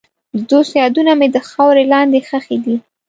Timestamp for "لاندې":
1.93-2.19